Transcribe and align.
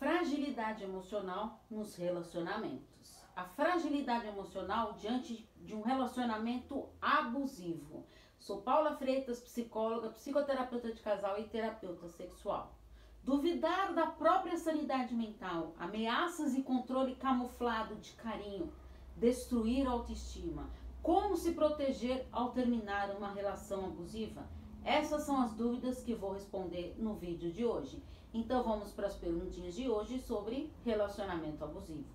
fragilidade 0.00 0.82
emocional 0.82 1.62
nos 1.70 1.94
relacionamentos. 1.94 3.22
A 3.36 3.44
fragilidade 3.44 4.26
emocional 4.26 4.94
diante 4.94 5.46
de 5.58 5.74
um 5.74 5.82
relacionamento 5.82 6.88
abusivo. 7.02 8.06
Sou 8.38 8.62
Paula 8.62 8.96
Freitas, 8.96 9.42
psicóloga, 9.42 10.08
psicoterapeuta 10.08 10.90
de 10.90 11.02
casal 11.02 11.38
e 11.38 11.44
terapeuta 11.44 12.08
sexual. 12.08 12.74
Duvidar 13.22 13.92
da 13.92 14.06
própria 14.06 14.56
sanidade 14.56 15.14
mental, 15.14 15.74
ameaças 15.78 16.54
e 16.54 16.62
controle 16.62 17.14
camuflado 17.16 17.94
de 17.96 18.12
carinho, 18.12 18.72
destruir 19.18 19.86
a 19.86 19.90
autoestima, 19.90 20.70
como 21.02 21.36
se 21.36 21.52
proteger 21.52 22.26
ao 22.32 22.52
terminar 22.52 23.10
uma 23.10 23.34
relação 23.34 23.84
abusiva? 23.84 24.48
Essas 24.82 25.24
são 25.24 25.42
as 25.42 25.52
dúvidas 25.52 26.02
que 26.02 26.14
vou 26.14 26.32
responder 26.32 26.94
no 26.98 27.16
vídeo 27.16 27.52
de 27.52 27.66
hoje. 27.66 28.02
Então 28.32 28.62
vamos 28.62 28.92
para 28.92 29.08
as 29.08 29.16
perguntinhas 29.16 29.74
de 29.74 29.88
hoje 29.88 30.18
sobre 30.20 30.72
relacionamento 30.84 31.64
abusivo. 31.64 32.08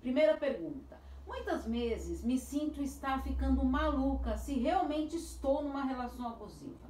Primeira 0.00 0.36
pergunta: 0.36 0.98
Muitas 1.28 1.66
vezes 1.66 2.24
me 2.24 2.38
sinto 2.38 2.82
estar 2.82 3.22
ficando 3.22 3.62
maluca 3.64 4.36
se 4.38 4.54
realmente 4.54 5.16
estou 5.16 5.62
numa 5.62 5.84
relação 5.84 6.26
abusiva. 6.28 6.88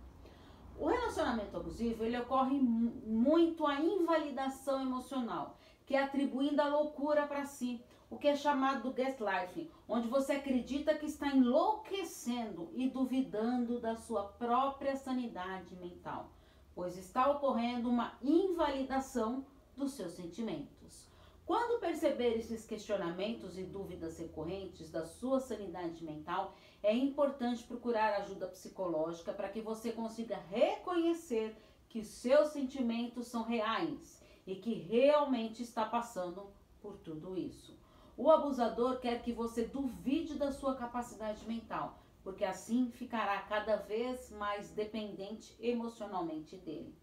O 0.79 0.87
relacionamento 0.87 1.57
abusivo 1.57 2.05
ele 2.05 2.17
ocorre 2.17 2.57
muito 2.61 3.67
a 3.67 3.81
invalidação 3.81 4.81
emocional, 4.81 5.59
que 5.85 5.97
é 5.97 6.03
atribuindo 6.05 6.63
a 6.63 6.69
loucura 6.69 7.27
para 7.27 7.45
si, 7.45 7.83
o 8.09 8.17
que 8.17 8.29
é 8.29 8.37
chamado 8.37 8.85
do 8.85 8.93
gaslighting, 8.93 9.69
onde 9.89 10.07
você 10.07 10.35
acredita 10.35 10.95
que 10.95 11.07
está 11.07 11.27
enlouquecendo 11.27 12.71
e 12.75 12.89
duvidando 12.89 13.81
da 13.81 13.97
sua 13.97 14.23
própria 14.25 14.95
sanidade 14.95 15.75
mental, 15.75 16.31
pois 16.79 16.97
está 16.97 17.29
ocorrendo 17.29 17.91
uma 17.91 18.17
invalidação 18.23 19.45
dos 19.77 19.95
seus 19.95 20.13
sentimentos. 20.13 21.09
Quando 21.45 21.81
perceber 21.81 22.39
esses 22.39 22.65
questionamentos 22.65 23.59
e 23.59 23.65
dúvidas 23.65 24.17
recorrentes 24.17 24.89
da 24.89 25.05
sua 25.05 25.41
sanidade 25.41 26.05
mental, 26.05 26.55
é 26.81 26.95
importante 26.95 27.65
procurar 27.65 28.21
ajuda 28.21 28.47
psicológica 28.47 29.33
para 29.33 29.49
que 29.49 29.61
você 29.61 29.91
consiga 29.91 30.37
reconhecer 30.37 31.57
que 31.89 32.05
seus 32.05 32.51
sentimentos 32.51 33.27
são 33.27 33.43
reais 33.43 34.23
e 34.47 34.55
que 34.55 34.73
realmente 34.75 35.65
está 35.65 35.85
passando 35.85 36.47
por 36.81 36.97
tudo 36.99 37.37
isso. 37.37 37.77
O 38.17 38.31
abusador 38.31 39.01
quer 39.01 39.21
que 39.21 39.33
você 39.33 39.65
duvide 39.65 40.35
da 40.35 40.53
sua 40.53 40.77
capacidade 40.77 41.45
mental, 41.45 41.99
porque 42.29 42.45
assim 42.45 42.91
ficará 42.91 43.41
cada 43.41 43.77
vez 43.77 44.31
mais 44.33 44.71
dependente 44.71 45.57
emocionalmente 45.59 46.59
dele. 46.59 46.95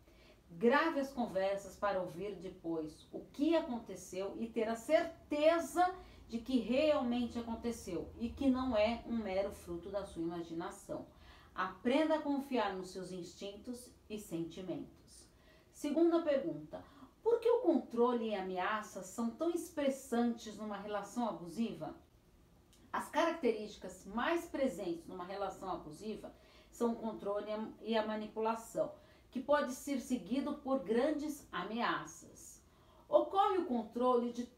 Grave 0.52 1.00
as 1.00 1.12
conversas 1.12 1.76
para 1.76 2.00
ouvir 2.00 2.36
depois 2.36 3.08
o 3.12 3.22
que 3.34 3.56
aconteceu 3.56 4.36
e 4.40 4.48
ter 4.48 4.70
a 4.70 4.76
certeza 4.76 5.84
de 6.28 6.38
que 6.38 6.60
realmente 6.60 7.40
aconteceu 7.40 8.08
e 8.20 8.30
que 8.30 8.48
não 8.48 8.78
é 8.78 9.04
um 9.08 9.18
mero 9.18 9.52
fruto 9.52 9.90
da 9.90 10.06
sua 10.06 10.22
imaginação. 10.22 11.08
Aprenda 11.56 12.18
a 12.18 12.22
confiar 12.22 12.76
nos 12.76 12.92
seus 12.92 13.12
instintos 13.12 13.90
e 14.08 14.20
sentimentos. 14.20 15.28
Segunda 15.72 16.22
pergunta: 16.22 16.84
por 17.24 17.40
que 17.40 17.50
o 17.50 17.62
controle 17.62 18.30
e 18.30 18.36
a 18.36 18.44
ameaça 18.44 19.02
são 19.02 19.32
tão 19.32 19.50
expressantes 19.50 20.56
numa 20.56 20.78
relação 20.78 21.28
abusiva? 21.28 21.96
As 22.96 23.10
características 23.10 24.06
mais 24.06 24.46
presentes 24.46 25.06
numa 25.06 25.26
relação 25.26 25.70
abusiva 25.70 26.34
são 26.72 26.94
o 26.94 26.96
controle 26.96 27.52
e 27.82 27.98
a 27.98 28.08
manipulação, 28.08 28.90
que 29.30 29.42
pode 29.42 29.74
ser 29.74 30.00
seguido 30.00 30.54
por 30.60 30.80
grandes 30.80 31.46
ameaças. 31.52 32.64
Ocorre 33.10 33.58
o 33.58 33.66
controle 33.66 34.32
de, 34.32 34.50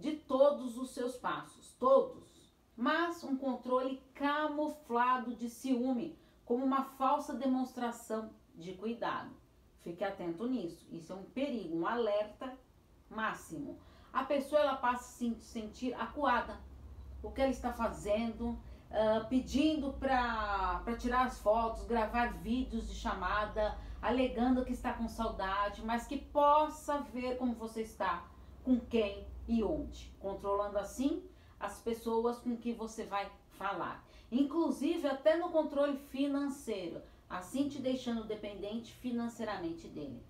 de 0.00 0.12
todos 0.12 0.78
os 0.78 0.94
seus 0.94 1.16
passos, 1.16 1.74
todos, 1.78 2.50
mas 2.74 3.22
um 3.22 3.36
controle 3.36 4.02
camuflado 4.14 5.36
de 5.36 5.50
ciúme, 5.50 6.18
como 6.46 6.64
uma 6.64 6.84
falsa 6.84 7.34
demonstração 7.34 8.30
de 8.54 8.72
cuidado. 8.72 9.36
Fique 9.80 10.02
atento 10.02 10.46
nisso. 10.46 10.88
Isso 10.90 11.12
é 11.12 11.16
um 11.16 11.24
perigo, 11.24 11.76
um 11.76 11.86
alerta 11.86 12.58
máximo. 13.10 13.78
A 14.10 14.24
pessoa 14.24 14.62
ela 14.62 14.76
passa 14.76 15.04
a 15.04 15.34
se 15.34 15.34
sentir 15.42 15.92
acuada. 15.92 16.58
O 17.24 17.32
que 17.32 17.40
ela 17.40 17.50
está 17.50 17.72
fazendo, 17.72 18.50
uh, 18.50 19.26
pedindo 19.28 19.94
para 19.94 20.82
tirar 20.98 21.26
as 21.26 21.38
fotos, 21.38 21.84
gravar 21.84 22.34
vídeos 22.34 22.88
de 22.88 22.94
chamada, 22.94 23.76
alegando 24.00 24.64
que 24.64 24.72
está 24.72 24.92
com 24.92 25.08
saudade, 25.08 25.82
mas 25.84 26.06
que 26.06 26.18
possa 26.18 26.98
ver 26.98 27.36
como 27.38 27.54
você 27.54 27.82
está, 27.82 28.24
com 28.62 28.78
quem 28.78 29.26
e 29.48 29.64
onde. 29.64 30.14
Controlando 30.20 30.78
assim 30.78 31.24
as 31.58 31.80
pessoas 31.80 32.38
com 32.38 32.56
que 32.56 32.72
você 32.72 33.04
vai 33.04 33.28
falar. 33.58 34.04
Inclusive 34.30 35.08
até 35.08 35.36
no 35.36 35.50
controle 35.50 35.96
financeiro 35.96 37.00
assim 37.28 37.68
te 37.68 37.80
deixando 37.80 38.24
dependente 38.24 38.92
financeiramente 38.92 39.88
dele. 39.88 40.22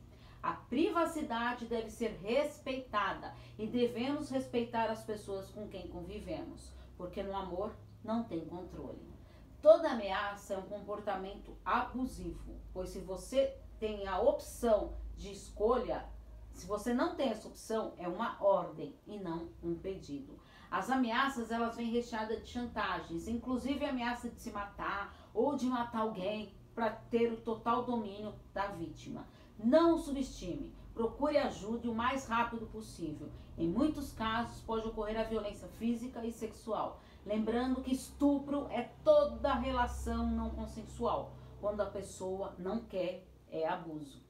A 0.43 0.53
privacidade 0.53 1.65
deve 1.67 1.91
ser 1.91 2.19
respeitada 2.23 3.35
e 3.59 3.67
devemos 3.67 4.31
respeitar 4.31 4.91
as 4.91 5.03
pessoas 5.03 5.49
com 5.51 5.67
quem 5.69 5.89
convivemos, 5.89 6.71
porque 6.97 7.23
no 7.23 7.37
amor 7.37 7.75
não 8.03 8.25
tem 8.25 8.45
controle. 8.45 9.13
Toda 9.61 9.93
ameaça 9.93 10.55
é 10.55 10.59
um 10.59 10.69
comportamento 10.69 11.57
abusivo, 11.65 12.61
pois 12.73 12.91
se 12.91 13.01
você 13.01 13.57
tem 13.79 14.07
a 14.07 14.21
opção 14.21 14.95
de 15.17 15.33
escolha, 15.33 16.07
se 16.53 16.67
você 16.67 16.93
não 16.93 17.17
tem 17.17 17.31
essa 17.31 17.49
opção, 17.49 17.95
é 17.99 18.07
uma 18.07 18.37
ordem 18.43 18.95
e 19.07 19.19
não 19.19 19.49
um 19.63 19.75
pedido. 19.75 20.39
As 20.71 20.91
ameaças, 20.91 21.51
elas 21.51 21.77
vêm 21.77 21.91
recheadas 21.91 22.43
de 22.43 22.49
chantagens, 22.49 23.27
inclusive 23.29 23.85
a 23.85 23.91
ameaça 23.91 24.29
de 24.29 24.41
se 24.41 24.51
matar 24.51 25.15
ou 25.33 25.57
de 25.57 25.67
matar 25.67 26.01
alguém, 26.01 26.53
para 26.75 26.91
ter 26.91 27.33
o 27.33 27.41
total 27.41 27.85
domínio 27.85 28.35
da 28.53 28.67
vítima. 28.67 29.27
Não 29.57 29.97
subestime. 29.97 30.75
Procure 30.95 31.37
ajuda 31.37 31.91
o 31.91 31.95
mais 31.95 32.27
rápido 32.27 32.67
possível. 32.67 33.29
Em 33.59 33.69
muitos 33.69 34.13
casos 34.13 34.61
pode 34.61 34.87
ocorrer 34.87 35.19
a 35.19 35.25
violência 35.25 35.67
física 35.69 36.25
e 36.25 36.33
sexual. 36.33 37.01
Lembrando 37.27 37.83
que 37.83 37.93
estupro 37.93 38.69
é 38.71 38.83
toda 39.03 39.55
relação 39.55 40.31
não 40.31 40.51
consensual. 40.51 41.33
Quando 41.61 41.81
a 41.81 41.87
pessoa 41.87 42.55
não 42.59 42.85
quer, 42.85 43.27
é 43.51 43.67
abuso. 43.67 44.23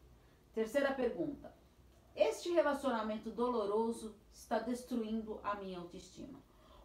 Terceira 0.54 0.92
pergunta. 0.94 1.54
Este 2.16 2.50
relacionamento 2.50 3.30
doloroso 3.30 4.14
está 4.32 4.58
destruindo 4.58 5.40
a 5.42 5.56
minha 5.56 5.78
autoestima. 5.78 6.38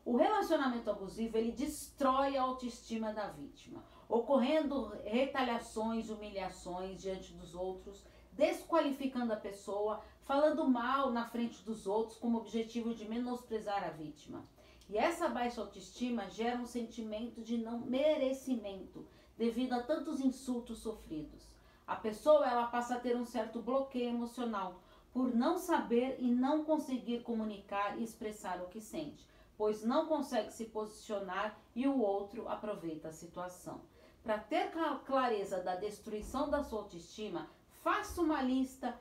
O 0.04 0.18
relacionamento 0.18 0.90
abusivo, 0.90 1.38
ele 1.38 1.52
destrói 1.52 2.36
a 2.36 2.42
autoestima 2.42 3.14
da 3.14 3.28
vítima 3.28 3.84
ocorrendo 4.10 4.92
retaliações, 5.06 6.10
humilhações 6.10 7.00
diante 7.00 7.32
dos 7.34 7.54
outros, 7.54 8.04
desqualificando 8.40 9.34
a 9.34 9.36
pessoa, 9.36 10.02
falando 10.24 10.66
mal 10.66 11.12
na 11.12 11.26
frente 11.26 11.62
dos 11.62 11.86
outros 11.86 12.18
com 12.18 12.30
o 12.30 12.38
objetivo 12.38 12.96
de 12.96 13.04
menosprezar 13.04 13.84
a 13.84 13.90
vítima. 13.90 14.46
E 14.90 14.98
essa 14.98 15.28
baixa 15.28 15.60
autoestima 15.60 16.30
gera 16.30 16.58
um 16.58 16.66
sentimento 16.66 17.42
de 17.42 17.58
não 17.58 17.80
merecimento 17.80 19.06
devido 19.38 19.74
a 19.74 19.84
tantos 19.84 20.22
insultos 20.22 20.80
sofridos. 20.80 21.50
A 21.86 21.98
pessoa 21.98 22.50
ela 22.50 22.68
passa 22.68 22.96
a 22.96 23.00
ter 23.00 23.18
um 23.18 23.26
certo 23.26 23.62
bloqueio 23.62 24.12
emocional 24.12 24.80
por 25.12 25.36
não 25.36 25.58
saber 25.58 26.16
e 26.18 26.32
não 26.32 26.64
conseguir 26.64 27.24
comunicar 27.24 28.00
e 28.00 28.04
expressar 28.04 28.62
o 28.62 28.70
que 28.70 28.80
sente, 28.80 29.28
pois 29.58 29.84
não 29.84 30.06
consegue 30.06 30.54
se 30.54 30.64
posicionar 30.64 31.60
e 31.76 31.86
o 31.86 32.00
outro 32.00 32.48
aproveita 32.48 33.10
a 33.10 33.14
situação. 33.14 33.82
Para 34.24 34.38
ter 34.38 34.72
clareza 35.06 35.62
da 35.62 35.76
destruição 35.76 36.50
da 36.50 36.64
sua 36.64 36.80
autoestima, 36.80 37.50
faça 37.84 38.22
uma 38.22 38.42
lista 38.42 39.00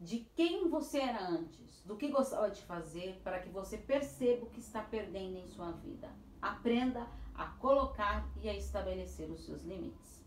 de 0.00 0.20
quem 0.34 0.68
você 0.68 0.98
era 0.98 1.28
antes, 1.28 1.82
do 1.84 1.96
que 1.96 2.08
gostava 2.08 2.50
de 2.50 2.62
fazer, 2.62 3.20
para 3.22 3.38
que 3.38 3.48
você 3.48 3.76
perceba 3.76 4.44
o 4.44 4.50
que 4.50 4.60
está 4.60 4.82
perdendo 4.82 5.38
em 5.38 5.46
sua 5.46 5.72
vida. 5.72 6.10
Aprenda 6.40 7.06
a 7.34 7.46
colocar 7.46 8.28
e 8.42 8.48
a 8.48 8.54
estabelecer 8.54 9.30
os 9.30 9.44
seus 9.44 9.62
limites. 9.62 10.24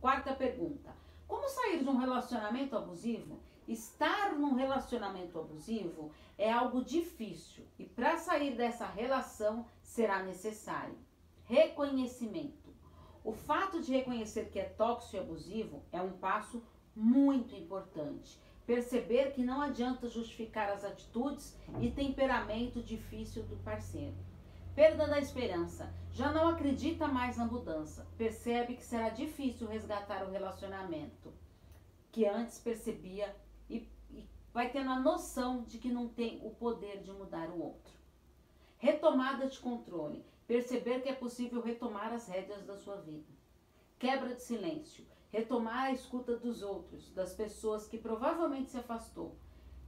Quarta 0.00 0.34
pergunta: 0.34 0.94
Como 1.26 1.48
sair 1.48 1.82
de 1.82 1.88
um 1.88 1.96
relacionamento 1.96 2.76
abusivo? 2.76 3.40
Estar 3.66 4.34
num 4.34 4.54
relacionamento 4.54 5.38
abusivo 5.38 6.12
é 6.36 6.52
algo 6.52 6.84
difícil 6.84 7.64
e 7.78 7.86
para 7.86 8.18
sair 8.18 8.54
dessa 8.54 8.86
relação 8.86 9.64
será 9.82 10.22
necessário 10.22 10.98
reconhecimento 11.44 12.64
o 13.24 13.32
fato 13.32 13.80
de 13.80 13.90
reconhecer 13.90 14.50
que 14.50 14.58
é 14.58 14.64
tóxico 14.64 15.16
e 15.16 15.18
abusivo 15.18 15.82
é 15.90 16.00
um 16.02 16.12
passo 16.12 16.62
muito 16.94 17.54
importante. 17.54 18.40
Perceber 18.66 19.32
que 19.32 19.42
não 19.42 19.60
adianta 19.60 20.08
justificar 20.08 20.70
as 20.70 20.84
atitudes 20.84 21.56
e 21.80 21.90
temperamento 21.90 22.82
difícil 22.82 23.42
do 23.44 23.56
parceiro. 23.56 24.16
Perda 24.74 25.06
da 25.06 25.18
esperança. 25.18 25.92
Já 26.12 26.32
não 26.32 26.48
acredita 26.48 27.06
mais 27.06 27.36
na 27.36 27.44
mudança. 27.44 28.06
Percebe 28.16 28.74
que 28.74 28.84
será 28.84 29.10
difícil 29.10 29.68
resgatar 29.68 30.24
o 30.24 30.30
relacionamento 30.30 31.32
que 32.14 32.24
antes 32.24 32.60
percebia 32.60 33.34
e, 33.68 33.88
e 34.08 34.24
vai 34.52 34.70
tendo 34.70 34.90
a 34.90 35.00
noção 35.00 35.64
de 35.64 35.78
que 35.78 35.90
não 35.90 36.08
tem 36.08 36.40
o 36.44 36.50
poder 36.50 37.02
de 37.02 37.10
mudar 37.10 37.50
o 37.50 37.60
outro. 37.60 37.92
Retomada 38.78 39.48
de 39.48 39.58
controle, 39.58 40.24
perceber 40.46 41.00
que 41.00 41.08
é 41.08 41.14
possível 41.14 41.60
retomar 41.60 42.12
as 42.12 42.28
rédeas 42.28 42.64
da 42.64 42.76
sua 42.76 43.00
vida. 43.00 43.26
Quebra 43.98 44.32
de 44.32 44.42
silêncio, 44.42 45.04
retomar 45.34 45.86
a 45.86 45.90
escuta 45.90 46.36
dos 46.36 46.62
outros, 46.62 47.10
das 47.10 47.32
pessoas 47.32 47.88
que 47.88 47.98
provavelmente 47.98 48.70
se 48.70 48.78
afastou. 48.78 49.34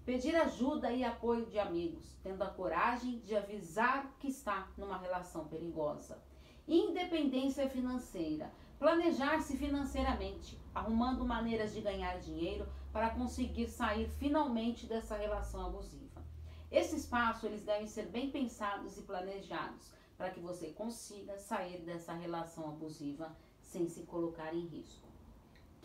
Pedir 0.04 0.34
ajuda 0.34 0.90
e 0.90 1.04
apoio 1.04 1.46
de 1.46 1.56
amigos, 1.56 2.18
tendo 2.20 2.42
a 2.42 2.48
coragem 2.48 3.20
de 3.20 3.36
avisar 3.36 4.12
que 4.18 4.26
está 4.26 4.68
numa 4.76 4.98
relação 4.98 5.46
perigosa. 5.46 6.20
Independência 6.66 7.70
financeira, 7.70 8.52
planejar-se 8.76 9.56
financeiramente, 9.56 10.58
arrumando 10.74 11.24
maneiras 11.24 11.72
de 11.72 11.80
ganhar 11.80 12.18
dinheiro 12.18 12.66
para 12.92 13.10
conseguir 13.10 13.68
sair 13.68 14.08
finalmente 14.18 14.86
dessa 14.86 15.16
relação 15.16 15.64
abusiva. 15.64 16.24
Esses 16.72 17.06
passos 17.06 17.44
eles 17.44 17.62
devem 17.62 17.86
ser 17.86 18.06
bem 18.06 18.32
pensados 18.32 18.98
e 18.98 19.02
planejados 19.02 19.92
para 20.18 20.30
que 20.30 20.40
você 20.40 20.70
consiga 20.70 21.38
sair 21.38 21.82
dessa 21.82 22.12
relação 22.14 22.68
abusiva 22.68 23.36
sem 23.60 23.88
se 23.88 24.02
colocar 24.02 24.52
em 24.52 24.66
risco. 24.66 25.06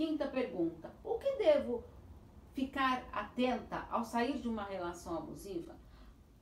Quinta 0.01 0.25
pergunta: 0.25 0.89
o 1.03 1.19
que 1.19 1.35
devo 1.35 1.83
ficar 2.55 3.07
atenta 3.13 3.85
ao 3.91 4.03
sair 4.03 4.39
de 4.39 4.47
uma 4.47 4.63
relação 4.63 5.15
abusiva? 5.15 5.75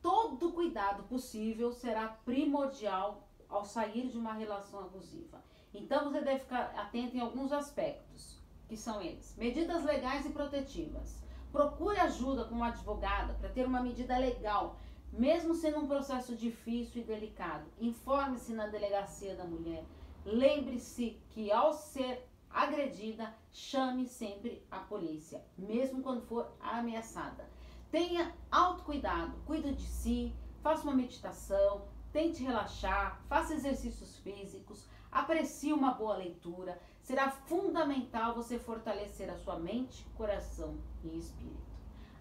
Todo 0.01 0.53
cuidado 0.53 1.03
possível 1.03 1.73
será 1.73 2.07
primordial 2.07 3.27
ao 3.49 3.65
sair 3.65 4.07
de 4.07 4.17
uma 4.17 4.31
relação 4.31 4.79
abusiva. 4.79 5.43
Então 5.73 6.05
você 6.05 6.21
deve 6.21 6.39
ficar 6.39 6.73
atento 6.73 7.17
em 7.17 7.19
alguns 7.19 7.51
aspectos, 7.51 8.39
que 8.69 8.77
são 8.77 9.01
eles: 9.01 9.35
medidas 9.35 9.83
legais 9.83 10.25
e 10.25 10.29
protetivas. 10.29 11.21
Procure 11.51 11.99
ajuda 11.99 12.45
com 12.45 12.55
uma 12.55 12.69
advogada 12.69 13.33
para 13.33 13.49
ter 13.49 13.65
uma 13.65 13.83
medida 13.83 14.17
legal, 14.17 14.77
mesmo 15.11 15.53
sendo 15.53 15.79
um 15.79 15.87
processo 15.87 16.33
difícil 16.33 17.01
e 17.01 17.05
delicado. 17.05 17.65
Informe-se 17.77 18.53
na 18.53 18.67
delegacia 18.67 19.35
da 19.35 19.43
mulher. 19.43 19.83
Lembre-se 20.23 21.21
que 21.31 21.51
ao 21.51 21.73
ser 21.73 22.25
agredida, 22.49 23.33
chame 23.51 24.07
sempre 24.07 24.65
a 24.69 24.79
polícia, 24.79 25.43
mesmo 25.57 26.01
quando 26.01 26.21
for 26.21 26.51
ameaçada. 26.59 27.47
Tenha 27.91 28.33
autocuidado, 28.51 29.37
cuide 29.45 29.73
de 29.73 29.83
si, 29.83 30.35
faça 30.61 30.83
uma 30.83 30.95
meditação, 30.95 31.87
tente 32.11 32.43
relaxar, 32.43 33.21
faça 33.27 33.53
exercícios 33.53 34.17
físicos, 34.17 34.87
aprecie 35.11 35.73
uma 35.73 35.93
boa 35.93 36.17
leitura. 36.17 36.79
Será 37.01 37.31
fundamental 37.31 38.35
você 38.35 38.59
fortalecer 38.59 39.29
a 39.29 39.37
sua 39.37 39.57
mente, 39.57 40.05
coração 40.15 40.77
e 41.03 41.17
espírito. 41.17 41.69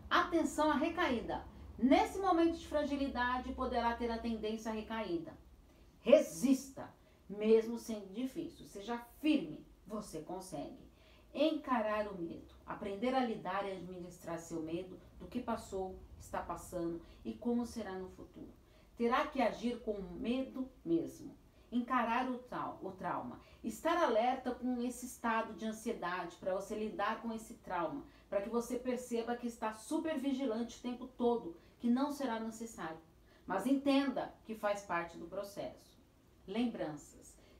Atenção 0.09 0.71
à 0.71 0.75
recaída. 0.75 1.45
Nesse 1.79 2.19
momento 2.19 2.57
de 2.57 2.67
fragilidade, 2.67 3.53
poderá 3.53 3.95
ter 3.95 4.11
a 4.11 4.19
tendência 4.19 4.73
à 4.73 4.75
recaída. 4.75 5.33
Resista, 6.01 6.93
mesmo 7.29 7.79
sendo 7.79 8.13
difícil. 8.13 8.67
Seja 8.67 8.97
firme 9.21 9.65
você 9.89 10.21
consegue. 10.21 10.87
Encarar 11.35 12.09
o 12.09 12.19
medo, 12.19 12.55
aprender 12.67 13.15
a 13.15 13.25
lidar 13.25 13.67
e 13.67 13.73
administrar 13.73 14.39
seu 14.39 14.63
medo 14.63 14.99
do 15.19 15.27
que 15.27 15.41
passou, 15.41 15.99
está 16.19 16.41
passando 16.41 17.01
e 17.25 17.33
como 17.33 17.67
será 17.67 17.93
no 17.93 18.09
futuro. 18.11 18.53
Terá 18.97 19.27
que 19.27 19.41
agir 19.41 19.81
com 19.81 20.01
medo 20.19 20.69
mesmo. 20.85 21.37
Encarar 21.71 22.31
o, 22.31 22.39
trau 22.39 22.79
o 22.83 22.91
trauma. 22.91 23.41
Estar 23.63 23.97
alerta 23.97 24.55
com 24.55 24.81
esse 24.83 25.07
estado 25.07 25.53
de 25.55 25.67
ansiedade 25.67 26.37
para 26.37 26.55
você 26.55 26.75
lidar 26.75 27.21
com 27.21 27.33
esse 27.33 27.55
trauma. 27.55 28.05
Para 28.29 28.41
que 28.41 28.49
você 28.49 28.79
perceba 28.79 29.37
que 29.37 29.47
está 29.47 29.75
super 29.75 30.19
vigilante 30.19 30.79
o 30.79 30.83
tempo 30.83 31.07
todo, 31.07 31.57
que 31.79 31.91
não 31.91 32.11
será 32.11 32.41
necessário. 32.41 32.99
Mas 33.47 33.67
entenda 33.67 34.35
que 34.45 34.55
faz 34.55 34.83
parte 34.83 35.17
do 35.17 35.27
processo. 35.27 35.99
Lembranças 36.47 37.18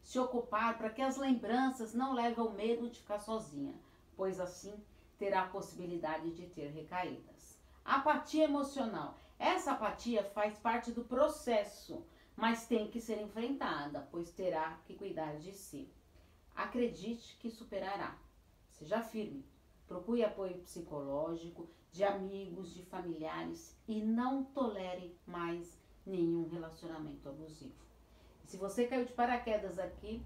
se 0.09 0.19
ocupar 0.19 0.79
para 0.79 0.89
que 0.89 1.03
as 1.03 1.19
lembranças 1.19 1.93
não 1.93 2.15
levem 2.15 2.39
ao 2.39 2.51
medo 2.51 2.89
de 2.89 2.99
ficar 2.99 3.19
sozinha, 3.19 3.75
pois 4.17 4.41
assim 4.41 4.73
terá 5.19 5.43
a 5.43 5.49
possibilidade 5.49 6.31
de 6.31 6.47
ter 6.47 6.69
recaídas. 6.69 7.59
Apatia 7.85 8.45
emocional. 8.45 9.19
Essa 9.39 9.73
apatia 9.73 10.25
faz 10.25 10.59
parte 10.61 10.93
do 10.93 11.05
processo, 11.05 12.03
mas 12.35 12.67
tem 12.67 12.91
que 12.91 13.03
ser 13.03 13.21
enfrentada, 13.21 14.09
pois 14.11 14.33
terá 14.33 14.79
que 14.87 14.95
cuidar 14.95 15.37
de 15.37 15.53
si. 15.53 15.87
Acredite 16.57 17.37
que 17.37 17.51
superará. 17.51 18.17
Seja 18.71 19.03
firme. 19.03 19.45
Procure 19.87 20.25
apoio 20.25 20.57
psicológico, 20.61 21.69
de 21.93 22.03
amigos, 22.03 22.73
de 22.73 22.83
familiares 22.83 23.77
e 23.87 24.01
não 24.01 24.43
tolere 24.43 25.15
mais 25.27 25.79
nenhum 26.07 26.49
relacionamento 26.49 27.29
abusivo. 27.29 27.88
Se 28.49 28.57
você 28.57 28.87
caiu 28.87 29.05
de 29.05 29.13
paraquedas 29.13 29.79
aqui, 29.79 30.25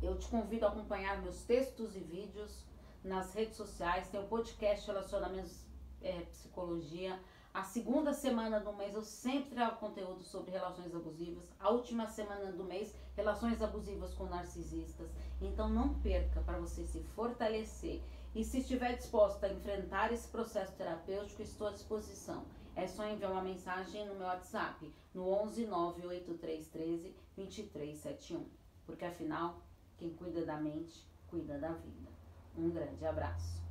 eu 0.00 0.18
te 0.18 0.26
convido 0.28 0.64
a 0.64 0.70
acompanhar 0.70 1.20
meus 1.20 1.42
textos 1.42 1.94
e 1.94 1.98
vídeos 1.98 2.64
nas 3.04 3.34
redes 3.34 3.54
sociais. 3.54 4.08
Tem 4.08 4.18
o 4.18 4.26
podcast 4.26 4.86
Relacionamentos 4.86 5.62
é, 6.00 6.22
Psicologia. 6.22 7.20
A 7.52 7.64
segunda 7.64 8.14
semana 8.14 8.60
do 8.60 8.72
mês 8.72 8.94
eu 8.94 9.02
sempre 9.02 9.50
trago 9.50 9.76
conteúdo 9.76 10.22
sobre 10.22 10.52
relações 10.52 10.94
abusivas. 10.94 11.44
A 11.60 11.68
última 11.68 12.06
semana 12.06 12.50
do 12.50 12.64
mês, 12.64 12.94
relações 13.14 13.60
abusivas 13.60 14.14
com 14.14 14.24
narcisistas. 14.24 15.10
Então 15.38 15.68
não 15.68 15.92
perca 16.00 16.40
para 16.40 16.58
você 16.58 16.82
se 16.82 17.02
fortalecer. 17.14 18.00
E 18.34 18.42
se 18.42 18.60
estiver 18.60 18.96
disposta 18.96 19.48
a 19.48 19.52
enfrentar 19.52 20.10
esse 20.14 20.28
processo 20.28 20.72
terapêutico, 20.76 21.42
estou 21.42 21.66
à 21.66 21.72
disposição. 21.72 22.46
É 22.74 22.86
só 22.86 23.06
enviar 23.06 23.32
uma 23.32 23.42
mensagem 23.42 24.06
no 24.06 24.14
meu 24.14 24.26
WhatsApp, 24.26 24.92
no 25.14 25.28
11 25.28 25.66
98313 25.66 27.14
2371. 27.36 28.46
Porque 28.86 29.04
afinal, 29.04 29.62
quem 29.98 30.10
cuida 30.14 30.44
da 30.44 30.56
mente, 30.56 31.06
cuida 31.28 31.58
da 31.58 31.72
vida. 31.72 32.10
Um 32.56 32.70
grande 32.70 33.04
abraço. 33.04 33.62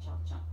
Tchau, 0.00 0.18
tchau. 0.24 0.49